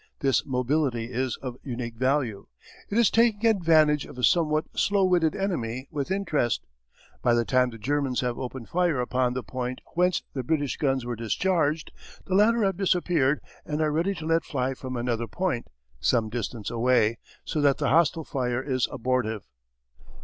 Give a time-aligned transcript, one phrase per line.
[0.17, 2.47] This mobility is of unique value:
[2.89, 6.65] it is taking advantage of a somewhat slow witted enemy with interest.
[7.21, 11.05] By the time the Germans have opened fire upon the point whence the British guns
[11.05, 11.91] were discharged,
[12.25, 15.67] the latter have disappeared and are ready to let fly from another point,
[15.99, 19.45] some distance away, so that the hostile fire is abortive.